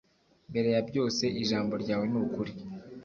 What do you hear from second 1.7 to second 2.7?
ryawe ni ukuri